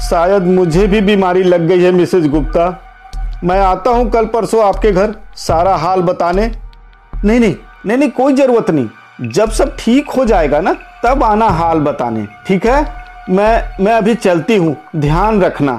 शायद 0.00 0.42
मुझे 0.42 0.86
भी 0.86 1.00
बीमारी 1.00 1.42
लग 1.42 1.60
गई 1.60 1.82
है 1.82 1.90
मिसेज 1.90 2.28
गुप्ता। 2.28 2.82
मैं 3.44 3.60
आता 3.60 3.90
हूँ 3.90 4.10
कल 4.10 4.26
परसों 4.26 4.64
आपके 4.64 4.92
घर, 4.92 5.14
सारा 5.36 5.76
हाल 5.76 6.02
बताने। 6.02 6.67
नहीं 7.24 7.40
नहीं 7.40 7.54
नहीं 7.86 7.98
नहीं, 7.98 8.10
कोई 8.10 8.34
ज़रूरत 8.34 8.70
नहीं। 8.70 9.30
जब 9.30 9.50
सब 9.50 9.76
ठीक 9.78 10.10
हो 10.10 10.24
जाएगा 10.24 10.60
ना, 10.60 10.72
तब 11.04 11.22
आना 11.24 11.48
हाल 11.48 11.80
बताने, 11.80 12.26
ठीक 12.46 12.66
है? 12.66 12.82
मैं 13.30 13.84
मैं 13.84 13.92
अभी 13.92 14.14
चलती 14.14 14.56
हूँ, 14.56 14.76
ध्यान 14.96 15.40
रखना। 15.42 15.72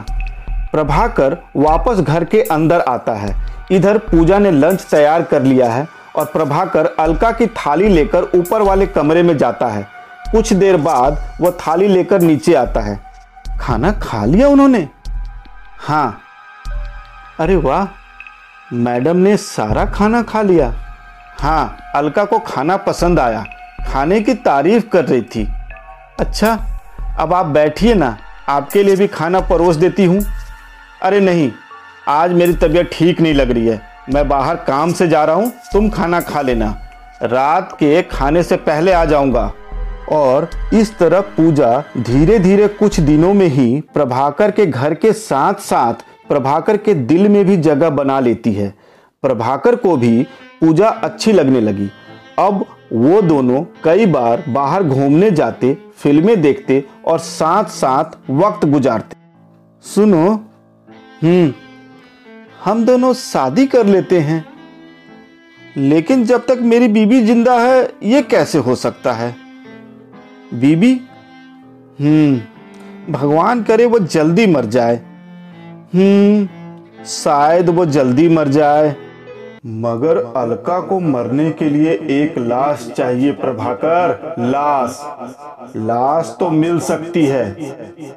प्रभाकर 0.71 1.37
वापस 1.55 1.99
घर 1.99 2.23
के 2.23 2.41
अंदर 2.41 2.81
आता 2.81 3.13
है। 3.13 3.35
इधर 3.71 3.97
पूजा 3.97 4.39
ने 4.39 4.51
लंच 4.51 4.81
तैयार 4.81 5.23
कर 5.23 5.43
लिया 5.43 5.71
है 5.71 5.87
और 6.15 6.25
प्रभाकर 6.25 6.85
अलका 6.99 7.31
की 7.31 7.47
थाली 7.47 7.87
लेकर 7.87 8.23
ऊपर 8.35 8.61
वाले 8.61 8.85
कमरे 8.87 9.23
में 9.23 9.37
जाता 9.37 9.67
है। 9.67 9.87
कुछ 10.31 10.53
देर 10.53 10.77
बाद 10.77 11.17
वह 11.41 11.57
थाली 11.59 11.87
लेकर 11.87 12.21
नीचे 12.21 12.53
आता 12.53 12.81
है। 12.81 12.99
खाना 13.59 13.91
खा 13.91 14.23
लिया 14.25 14.47
उन्होंने? 14.47 14.87
हाँ। 15.79 16.19
अरे 17.39 17.55
वाह, 17.55 17.87
मैडम 18.73 19.17
ने 19.17 19.35
सारा 19.37 19.85
खाना 19.85 20.21
खा 20.21 20.41
लिया। 20.41 20.73
हाँ 21.39 21.91
अलका 21.95 22.23
को 22.25 22.37
खाना 22.39 22.75
पसंद 22.77 23.19
आया। 23.19 23.43
खाने 23.87 24.19
की 24.21 24.33
तारीफ़ 24.35 24.87
कर 24.87 25.05
रही 25.05 25.21
थी। 25.21 25.47
अच्छा 26.19 26.51
अब 27.19 27.33
आप 27.33 27.45
बैठिए 27.45 27.93
ना, 27.93 28.17
आपके 28.49 28.83
लिए 28.83 28.95
भी 28.95 29.07
खाना 29.07 29.39
परोस 29.41 29.75
देती 29.75 30.05
हूँ। 30.05 30.21
अरे 31.03 31.19
नहीं, 31.19 31.51
आज 32.07 32.33
मेरी 32.33 32.53
तबीयत 32.53 32.89
ठीक 32.93 33.21
नहीं 33.21 33.33
लग 33.33 33.51
रही 33.51 33.67
है। 33.67 33.81
मैं 34.13 34.27
बाहर 34.29 34.55
काम 34.57 34.91
से 34.93 35.07
जा 35.07 35.23
रहा 35.25 35.35
हूँ, 35.35 35.51
तुम 35.73 35.89
खाना 35.89 36.19
खा 36.21 36.41
लेना। 36.41 36.75
रात 37.23 37.71
के 37.71 38.01
खाने 38.01 38.43
से 38.43 38.55
पहले 38.57 38.91
आ 38.91 39.05
जाऊँगा। 39.05 39.51
और 40.11 40.49
इस 40.73 40.97
तरह 40.97 41.21
पूजा 41.21 41.83
धीरे 41.97 42.37
धीरे 42.39 42.67
कुछ 42.67 42.99
दिनों 42.99 43.33
में 43.33 43.47
ही 43.47 43.81
प्रभाकर 43.93 44.51
के 44.51 44.65
घर 44.65 44.93
के 44.93 45.13
साथ 45.13 45.53
साथ 45.61 46.03
प्रभाकर 46.27 46.77
के 46.77 46.93
दिल 46.93 47.27
में 47.29 47.43
भी 47.45 47.57
जगह 47.57 47.89
बना 47.89 48.19
लेती 48.19 48.53
है। 48.53 48.73
प्रभाकर 49.23 49.75
को 49.75 49.95
भी 49.97 50.27
पूजा 50.61 50.87
अच्छी 50.87 51.31
लगने 51.31 51.61
लगी। 51.61 51.89
अब 52.39 52.65
वो 52.93 53.21
दोनों 53.21 53.63
कई 53.83 54.05
बार 54.05 54.43
बाहर 54.49 54.83
घूमने 54.83 55.31
जाते, 55.31 55.77
फ़िल्में 55.97 56.41
देखते 56.41 56.83
और 57.05 57.19
साथ 57.19 57.63
साथ 57.63 58.29
वक्त 58.29 58.65
गुजारते। 58.65 59.17
सुनो। 59.81 60.31
हम्म 61.23 61.53
हम 62.65 62.85
दोनों 62.85 63.13
शादी 63.13 63.67
कर 63.67 63.85
लेते 63.85 64.19
हैं। 64.19 64.45
लेकिन 65.77 66.25
जब 66.25 66.45
तक 66.45 66.59
मेरी 66.61 66.87
बीबी 66.87 67.21
ज़िंदा 67.21 67.59
है, 67.59 67.91
ये 68.03 68.21
कैसे 68.21 68.57
हो 68.57 68.75
सकता 68.75 69.13
है? 69.13 69.35
बीबी? 70.53 71.01
हम्म 71.99 73.13
भगवान 73.13 73.63
करे 73.63 73.85
वो 73.85 73.99
जल्दी 73.99 74.47
मर 74.47 74.65
जाए। 74.65 74.95
हम्म 75.93 76.49
शायद 77.05 77.69
वो 77.69 77.85
जल्दी 77.85 78.29
मर 78.29 78.47
जाए। 78.47 78.95
मगर 79.65 80.17
अलका 80.35 80.79
को 80.79 80.99
मरने 80.99 81.51
के 81.51 81.69
लिए 81.69 81.91
एक 81.91 82.37
लाश 82.37 82.93
चाहिए 82.97 83.31
प्रभाकर। 83.31 84.35
लाश। 84.39 84.99
लाश 85.75 86.35
तो 86.39 86.49
मिल 86.49 86.79
सकती 86.79 87.25
है। 87.25 87.55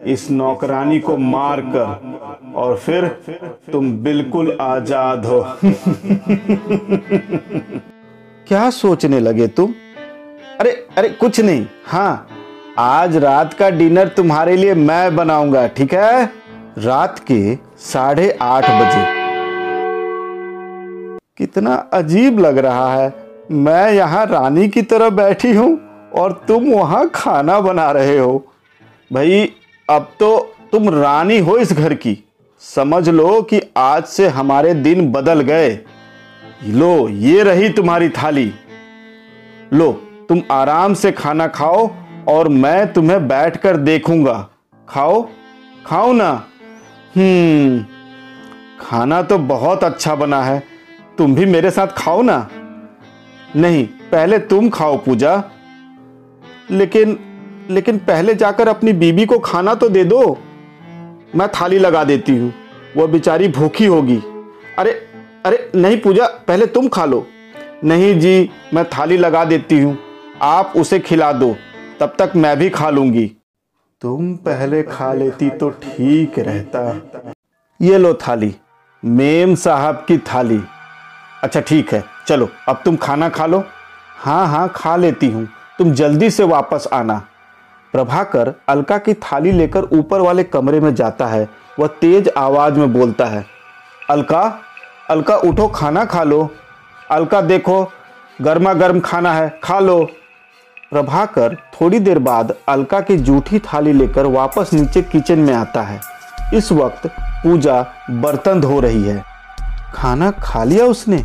इस 0.06 0.30
नौकरानी 0.30 1.00
को 1.00 1.16
मार 1.16 1.60
कर 1.60 2.52
और 2.54 2.76
फिर 2.76 3.06
तुम 3.72 3.92
बिल्कुल 3.92 4.58
आज़ाद 4.60 5.26
हो। 5.26 5.40
क्या 8.48 8.70
सोचने 8.70 9.20
लगे 9.20 9.46
तुम? 9.46 9.74
अरे 10.60 10.70
अरे 10.98 11.08
कुछ 11.08 11.40
नहीं। 11.40 11.66
हाँ 11.86 12.26
आज 12.78 13.16
रात 13.16 13.54
का 13.54 13.70
डिनर 13.70 14.08
तुम्हारे 14.08 14.56
लिए 14.56 14.74
मैं 14.74 15.16
बनाऊँगा, 15.16 15.66
ठीक 15.66 15.94
है? 15.94 16.24
रात 16.78 17.18
के 17.18 17.58
साढ़े 17.78 18.38
आठ 18.42 18.64
बजे। 18.64 19.21
कितना 21.54 21.74
अजीब 21.92 22.38
लग 22.38 22.58
रहा 22.58 22.94
है। 22.94 23.12
मैं 23.50 23.92
यहाँ 23.92 24.26
रानी 24.26 24.68
की 24.68 24.82
तरह 24.82 25.10
बैठी 25.10 25.52
हूँ 25.52 25.80
और 26.10 26.32
तुम 26.48 26.64
वहाँ 26.64 27.10
खाना 27.14 27.60
बना 27.60 27.90
रहे 27.90 28.18
हो। 28.18 28.46
भाई, 29.12 29.52
अब 29.90 30.08
तो 30.20 30.54
तुम 30.72 30.88
रानी 30.88 31.38
हो 31.38 31.58
इस 31.58 31.72
घर 31.72 31.94
की। 31.94 32.16
समझ 32.60 33.08
लो 33.08 33.42
कि 33.42 33.60
आज 33.76 34.04
से 34.04 34.28
हमारे 34.28 34.74
दिन 34.74 35.12
बदल 35.12 35.40
गए। 35.40 35.78
लो, 36.66 37.08
ये 37.08 37.42
रही 37.42 37.68
तुम्हारी 37.68 38.08
थाली। 38.08 38.52
लो, 39.72 39.92
तुम 40.28 40.42
आराम 40.50 40.94
से 40.94 41.12
खाना 41.12 41.46
खाओ 41.46 41.90
और 42.28 42.48
मैं 42.48 42.92
तुम्हें 42.92 43.28
बैठकर 43.28 43.76
देखूँगा। 43.76 44.48
खाओ? 44.88 45.28
खाओ 45.86 46.12
ना। 46.12 46.32
हम्म 47.16 47.84
खाना 48.80 49.22
तो 49.22 49.38
बहुत 49.38 49.84
अच्छा 49.84 50.14
बना 50.14 50.42
है। 50.42 50.71
तुम 51.18 51.34
भी 51.34 51.46
मेरे 51.46 51.70
साथ 51.70 51.86
खाओ 51.86 52.22
ना। 52.22 52.48
नहीं, 53.56 53.86
पहले 53.86 54.38
तुम 54.38 54.70
खाओ 54.70 54.96
पूजा। 54.96 55.42
लेकिन 56.70 57.18
लेकिन 57.70 57.98
पहले 57.98 58.34
जाकर 58.34 58.68
अपनी 58.68 58.92
बीबी 58.92 59.26
को 59.26 59.38
खाना 59.38 59.74
तो 59.74 59.88
दे 59.88 60.04
दो। 60.04 60.38
मैं 61.36 61.48
थाली 61.48 61.78
लगा 61.78 62.04
देती 62.04 62.36
हूँ। 62.36 62.52
वो 62.96 63.06
बेचारी 63.06 63.48
भूखी 63.48 63.86
होगी। 63.86 64.22
अरे 64.78 64.92
अरे 65.46 65.70
नहीं 65.74 66.00
पूजा, 66.00 66.26
पहले 66.26 66.66
तुम 66.66 66.88
खा 66.88 67.04
लो। 67.04 67.26
नहीं 67.84 68.20
जी, 68.20 68.50
मैं 68.74 68.84
थाली 68.84 69.16
लगा 69.16 69.44
देती 69.44 69.80
हूँ। 69.80 69.98
आप 70.42 70.72
उसे 70.76 70.98
खिला 70.98 71.32
दो। 71.32 71.56
तब 72.00 72.16
तक 72.18 72.32
मैं 72.36 72.56
भी 72.58 72.70
खा 72.70 72.90
लूँगी। 72.90 73.26
तुम 74.02 74.34
पहले 74.34 74.82
खा 74.82 75.12
लेती 75.12 75.50
तो 75.50 75.70
ठीक 75.70 76.38
रहता। 76.38 77.32
ये 77.80 77.98
लो 77.98 78.14
थाली। 78.14 78.54
मेम 79.04 79.54
साहब 79.54 80.04
की 80.08 80.18
थाली। 80.18 80.60
अच्छा 81.42 81.60
ठीक 81.60 81.92
है। 81.94 82.02
चलो, 82.26 82.48
अब 82.68 82.80
तुम 82.84 82.96
खाना 82.96 83.28
खा 83.28 83.46
लो। 83.46 83.62
हाँ 84.16 84.46
हाँ 84.46 84.68
खा 84.74 84.96
लेती 84.96 85.30
हूँ। 85.30 85.46
तुम 85.78 85.92
जल्दी 85.92 86.30
से 86.30 86.44
वापस 86.44 86.86
आना। 86.92 87.22
प्रभाकर 87.94 88.52
अलका 88.68 88.98
की 88.98 89.14
थाली 89.14 89.52
लेकर 89.52 89.84
ऊपर 89.92 90.20
वाले 90.20 90.44
कमरे 90.44 90.80
में 90.80 90.94
जाता 90.94 91.26
है। 91.26 91.48
वह 91.78 91.86
तेज 92.00 92.28
आवाज़ 92.28 92.74
में 92.74 92.92
बोलता 92.92 93.24
है, 93.24 93.44
अलका 94.10 94.42
अलका, 95.10 95.36
उठो, 95.36 95.66
खाना 95.68 96.04
खा 96.04 96.22
लो। 96.22 96.48
अलका, 97.10 97.40
देखो 97.40 97.90
गर्मा 98.38 98.72
गर्म 98.74 99.00
खाना 99.00 99.32
है, 99.32 99.58
खा 99.64 99.78
लो। 99.80 100.04
प्रभाकर 100.90 101.56
थोड़ी 101.74 101.98
देर 101.98 102.18
बाद 102.18 102.54
अलका 102.68 103.00
की 103.00 103.16
जूठी 103.18 103.58
थाली 103.58 103.92
लेकर 103.92 104.26
वापस 104.28 104.70
नीचे 104.72 105.02
किचन 105.02 105.38
में 105.38 105.52
आता 105.54 105.82
है। 105.82 106.00
इस 106.54 106.72
वक्त 106.72 107.06
पूजा 107.16 107.82
बर्तन 108.12 108.60
धो 108.60 108.80
रही 108.80 109.02
है। 109.02 109.31
खाना 109.94 110.30
खा 110.30 110.64
लिया 110.64 110.84
उसने? 110.84 111.24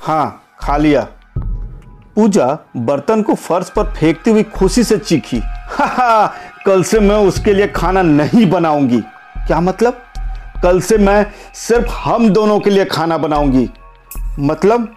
हाँ 0.00 0.42
खा 0.60 0.76
लिया। 0.76 1.06
पूजा 2.16 2.46
बर्तन 2.76 3.22
को 3.22 3.34
फर्श 3.34 3.70
पर 3.70 3.92
फेंकती 3.92 4.30
हुई 4.30 4.42
खुशी 4.42 4.84
से 4.84 4.98
चीखी। 4.98 5.40
हा 5.70 6.26
कल 6.66 6.82
से 6.82 7.00
मैं 7.00 7.16
उसके 7.16 7.54
लिए 7.54 7.66
खाना 7.66 8.02
नहीं 8.02 8.50
बनाऊँगी। 8.50 9.00
क्या 9.46 9.60
मतलब? 9.60 10.02
कल 10.62 10.80
से 10.80 10.98
मैं 10.98 11.26
सिर्फ़ 11.54 11.88
हम 11.94 12.28
दोनों 12.30 12.60
के 12.60 12.70
लिए 12.70 12.84
खाना 12.84 13.18
बनाऊँगी। 13.18 13.68
मतलब? 14.38 14.92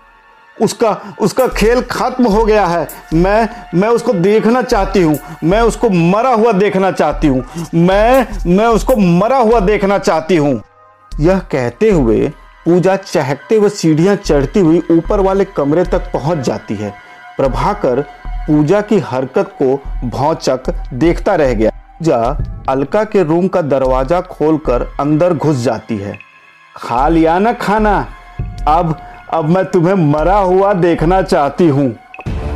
उसका 0.57 1.15
उसका 1.21 1.47
खेल 1.47 1.81
खत्म 1.81 2.27
हो 2.27 2.43
गया 2.45 2.65
है। 2.65 2.87
मैं 3.13 3.49
मैं 3.75 3.89
उसको 3.89 4.13
देखना 4.13 4.61
चाहती 4.61 5.01
हूँ। 5.01 5.17
मैं 5.43 5.61
उसको 5.61 5.89
मरा 5.89 6.33
हुआ 6.33 6.51
देखना 6.51 6.91
चाहती 6.91 7.27
हूँ। 7.27 7.43
मैं 7.75 8.27
मैं 8.55 8.67
उसको 8.67 8.95
मरा 8.95 9.37
हुआ 9.37 9.59
देखना 9.59 9.97
चाहती 9.97 10.37
हूँ। 10.37 10.61
यह 11.11 11.39
कहते 11.39 11.89
हुए 11.89 12.31
पूजा 12.65 12.95
चहकते 12.95 13.55
हुए 13.55 13.69
सीढ़ियाँ 13.69 14.15
चढ़ती 14.15 14.59
हुई 14.59 14.81
ऊपर 14.91 15.19
वाले 15.19 15.45
कमरे 15.47 15.83
तक 15.85 16.11
पहुँच 16.13 16.37
जाती 16.37 16.75
है। 16.75 16.93
प्रभाकर 17.37 18.01
पूजा 18.47 18.81
की 18.81 18.99
हरकत 19.01 19.55
को 19.61 19.75
भौचक 20.09 20.69
देखता 20.93 21.35
रह 21.35 21.53
गया। 21.53 21.69
पूजा 21.69 22.17
अलका 22.69 23.03
के 23.03 23.23
रूम 23.23 23.47
का 23.47 23.61
दरवाज़ा 23.63 24.21
खोलकर 24.23 24.87
अंदर 24.99 25.33
घुस 25.33 25.57
जाती 25.57 25.97
है। 25.97 26.17
खा 26.75 27.07
लिया 27.07 27.37
ना 27.39 27.53
खाना। 27.55 27.97
अब 28.67 28.95
अब 29.33 29.49
मैं 29.49 29.65
तुम्हें 29.65 29.93
मरा 30.05 30.37
हुआ 30.37 30.73
देखना 30.75 31.21
चाहती 31.21 31.67
हूँ। 31.67 31.89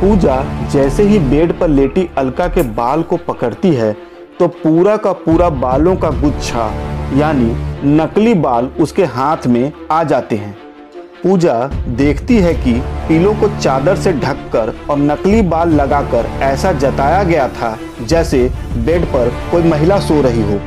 पूजा 0.00 0.42
जैसे 0.70 1.02
ही 1.02 1.18
बेड 1.20 1.58
पर 1.58 1.68
लेटी 1.68 2.08
अलका 2.18 2.48
के 2.48 2.62
बाल 2.74 3.02
को 3.02 3.16
पकड़ती 3.18 3.74
है 3.74 3.92
तो 4.38 4.48
पूरा 4.48 4.96
का 4.96 5.12
पूरा 5.14 5.48
बालों 5.50 5.94
का 5.96 6.10
गुच्छा 6.20 6.66
यानी 7.16 7.54
नकली 7.88 8.34
बाल 8.34 8.66
उसके 8.80 9.04
हाथ 9.04 9.46
में 9.46 9.72
आ 9.90 10.02
जाते 10.04 10.36
हैं। 10.36 10.56
पूजा 11.22 11.54
देखती 11.88 12.36
है 12.36 12.54
कि 12.54 12.72
पीलो 13.08 13.32
को 13.32 13.48
चादर 13.60 13.96
से 13.96 14.12
ढककर 14.12 14.74
और 14.90 14.98
नकली 14.98 15.42
बाल 15.42 15.70
लगाकर 15.70 16.26
ऐसा 16.42 16.72
जताया 16.72 17.22
गया 17.22 17.48
था 17.48 17.76
जैसे 18.00 18.48
बेड 18.76 19.04
पर 19.04 19.32
कोई 19.50 19.62
महिला 19.62 19.98
सो 19.98 20.20
रही 20.22 20.42
हो। 20.42 20.60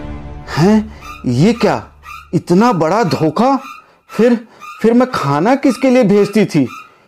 हैं? 0.57 0.99
ये 1.25 1.53
क्या? 1.53 1.83
इतना 2.33 2.71
बड़ा 2.73 3.03
धोखा? 3.03 3.55
फिर 4.09 4.39
फिर 4.81 4.93
मैं 4.93 5.11
खाना 5.11 5.55
किसके 5.55 5.89
लिए 5.89 6.03
भेजती 6.03 6.45
थी? 6.45 6.67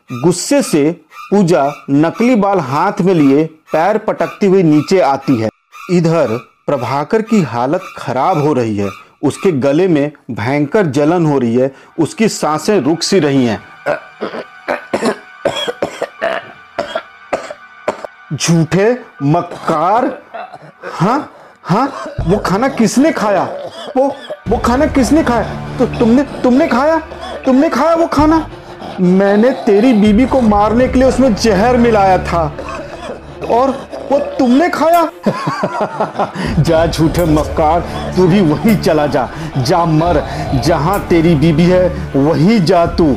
गुस्से 0.09 0.61
से 0.61 0.91
पूजा 1.31 1.71
नकली 1.89 2.35
बाल 2.35 2.59
हाथ 2.59 3.01
में 3.01 3.13
लिए 3.13 3.43
पैर 3.73 3.97
पटकती 3.97 4.47
हुई 4.47 4.63
नीचे 4.63 4.99
आती 4.99 5.35
है। 5.35 5.49
इधर 5.91 6.37
प्रभाकर 6.67 7.21
की 7.21 7.41
हालत 7.41 7.81
खराब 7.97 8.37
हो 8.37 8.53
रही 8.53 8.77
है। 8.77 8.89
उसके 9.21 9.51
गले 9.51 9.87
में 9.87 10.11
भयंकर 10.31 10.85
जलन 10.87 11.25
हो 11.25 11.37
रही 11.39 11.55
है, 11.55 11.71
उसकी 11.99 12.27
साँसें 12.29 12.79
रुक 12.81 13.01
सी 13.03 13.19
रही 13.19 13.45
हैं। 13.45 13.59
झूठे 18.33 18.91
मक्कार 19.23 20.05
हाँ 20.93 21.31
हाँ 21.63 21.87
वो 22.27 22.37
खाना 22.37 22.67
किसने 22.67 23.11
खाया? 23.11 23.43
वो 23.97 24.07
वो 24.49 24.57
खाना 24.57 24.85
किसने 24.87 25.23
खाया? 25.23 25.77
तो 25.77 25.85
तुमने 25.99 26.23
तुमने 26.43 26.67
खाया? 26.67 26.97
तुमने 27.45 27.69
खाया 27.69 27.95
वो 27.95 28.07
खाना? 28.07 28.49
मैंने 28.99 29.51
तेरी 29.65 29.93
बीबी 29.93 30.25
को 30.25 30.41
मारने 30.41 30.87
के 30.87 30.99
लिए 30.99 31.07
उसमें 31.07 31.33
जहर 31.35 31.77
मिलाया 31.77 32.17
था। 32.23 32.43
और 33.51 33.71
वो 34.11 34.19
तुमने 34.19 34.69
खाया? 34.69 35.11
जा 36.61 36.87
झूठे 36.87 37.25
मक्कार, 37.25 37.79
तू 38.15 38.27
भी 38.27 38.41
वहीं 38.41 38.77
चला 38.77 39.07
जा। 39.07 39.29
जा 39.57 39.85
मर, 39.85 40.25
जहाँ 40.65 41.07
तेरी 41.07 41.35
बीबी 41.35 41.63
है, 41.63 41.87
वहीं 42.15 42.65
जा 42.65 42.85
तू। 42.85 43.13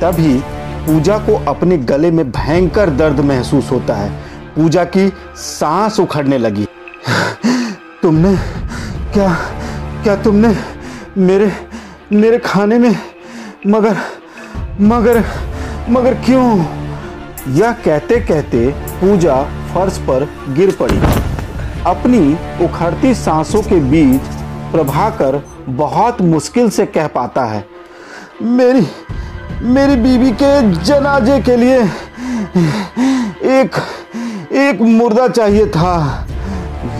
तभी 0.00 0.38
पूजा 0.86 1.18
को 1.18 1.44
अपने 1.48 1.78
गले 1.78 2.10
में 2.10 2.30
भयंकर 2.32 2.90
दर्द 2.90 3.20
महसूस 3.20 3.70
होता 3.70 3.94
है। 3.94 4.10
पूजा 4.56 4.84
की 4.84 5.12
सांस 5.36 6.00
उखड़ने 6.00 6.38
लगी। 6.38 6.66
तुमने, 8.02 8.36
क्या 9.12 9.36
क्या 10.02 10.16
तुमने 10.16 10.56
मेरे 11.18 11.52
मेरे 12.12 12.38
खाने 12.38 12.78
में 12.78 12.96
मगर 13.66 13.96
मगर 14.80 15.24
मगर 15.90 16.14
क्यों? 16.14 16.64
यह 17.48 17.72
कहते 17.72 18.20
कहते 18.20 18.74
पूजा 18.88 19.46
फर्श 19.68 19.98
पर 20.08 20.28
गिर 20.48 20.70
पड़ी। 20.80 20.98
अपनी 21.86 22.36
उखड़ती 22.64 23.14
सांसों 23.14 23.62
के 23.62 23.80
बीच 23.90 24.36
प्रभाकर 24.72 25.42
बहुत 25.68 26.20
मुश्किल 26.22 26.70
से 26.70 26.86
कह 26.86 27.06
पाता 27.08 27.44
है, 27.44 27.64
मेरी 28.42 28.86
मेरी 29.64 29.96
बीवी 29.96 30.30
के 30.42 30.60
जनाजे 30.84 31.40
के 31.40 31.56
लिए 31.56 31.78
एक 33.52 33.76
एक 34.58 34.80
मुर्दा 34.80 35.28
चाहिए 35.28 35.66
था। 35.68 36.26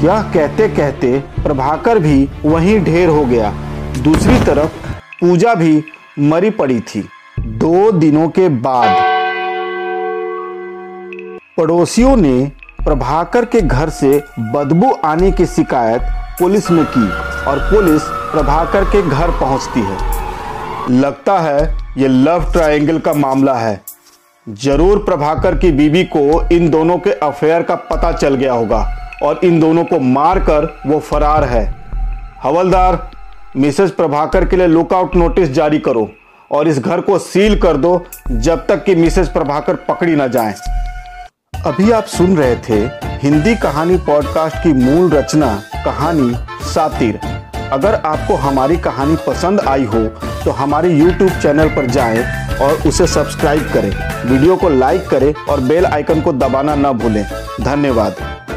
यह 0.02 0.22
कहते 0.34 0.68
कहते 0.68 1.18
प्रभाकर 1.42 1.98
भी 1.98 2.28
वहीं 2.44 2.78
ढेर 2.84 3.08
हो 3.08 3.24
गया। 3.24 3.50
दूसरी 3.98 4.38
तरफ़ 4.44 4.86
पूजा 5.20 5.54
भी 5.54 5.84
मरी 6.20 6.50
पड़ी 6.52 6.80
थी। 6.80 7.08
दो 7.38 7.90
दिनों 7.92 8.28
के 8.28 8.48
बाद 8.48 9.07
पड़ोसियों 11.58 12.16
ने 12.16 12.50
प्रभाकर 12.84 13.44
के 13.44 13.60
घर 13.60 13.88
से 13.90 14.10
बदबू 14.52 14.92
आने 15.04 15.30
की 15.32 15.46
शिकायत 15.46 16.02
पुलिस 16.38 16.70
में 16.70 16.84
की 16.88 17.08
और 17.50 17.58
पुलिस 17.70 18.02
प्रभाकर 18.32 18.84
के 18.84 19.00
घर 19.02 19.30
पहुँचती 19.40 19.80
है। 19.80 21.00
लगता 21.00 21.38
है 21.38 21.64
ये 21.98 22.08
लव 22.08 22.44
ट्रायंगल 22.52 22.98
का 22.98 23.12
मामला 23.14 23.54
है। 23.54 23.80
ज़रूर 24.46 24.98
प्रभाकर 25.04 25.58
की 25.58 25.72
बीबी 25.72 26.04
को 26.06 26.42
इन 26.48 26.70
दोनों 26.70 26.98
के 26.98 27.12
अफेयर 27.22 27.62
का 27.62 27.74
पता 27.90 28.12
चल 28.12 28.34
गया 28.34 28.52
होगा 28.52 28.86
और 29.22 29.40
इन 29.44 29.60
दोनों 29.60 29.84
को 29.84 30.00
मारकर 30.00 30.72
वो 30.86 30.98
फरार 31.00 31.44
है। 31.44 31.66
हवलदार, 32.44 33.10
मिसेस 33.56 33.90
प्रभाकर 33.90 34.44
के 34.44 34.56
लिए 34.56 34.66
लुकआउट 34.66 35.16
नोटिस 35.16 35.50
जारी 35.52 35.78
करो 35.80 36.08
और 36.50 36.68
इस 36.68 36.78
घर 36.78 37.00
को 37.00 37.18
सील 37.20 37.60
कर 37.60 37.76
दो 37.76 38.02
जब 38.30 38.66
तक 38.66 38.84
कि 38.84 38.94
मिसेस 38.94 39.28
प्रभाकर 39.28 39.76
पकड़ी 39.88 40.16
ना 40.16 40.26
जाएँ। 40.28 40.54
अभी 41.66 41.90
आप 41.90 42.04
सुन 42.04 42.36
रहे 42.36 42.56
थे 42.68 42.76
हिंदी 43.22 43.54
कहानी 43.56 43.96
पॉडकास्ट 43.96 44.56
की 44.56 44.72
मूल 44.72 45.10
रचना, 45.10 45.48
कहानी 45.84 46.34
सातिर। 46.64 47.18
अगर 47.72 47.94
आपको 47.94 48.34
हमारी 48.34 48.76
कहानी 48.76 49.16
पसंद 49.26 49.60
आई 49.60 49.84
हो 49.84 50.04
तो 50.44 50.50
हमारे 50.50 50.94
YouTube 50.98 51.42
चैनल 51.42 51.68
पर 51.68 51.86
जाएँ 51.86 52.22
और 52.58 52.88
उसे 52.88 53.06
सब्सक्राइब 53.06 53.70
करें। 53.72 53.90
वीडियो 54.30 54.56
को 54.56 54.68
लाइक 54.68 55.08
करें 55.08 55.32
और 55.50 55.60
बेल 55.60 55.86
आइकन 55.86 56.20
को 56.20 56.32
दबाना 56.32 56.74
न 56.74 56.92
भूलें। 56.92 57.24
धन्यवाद। 57.60 58.38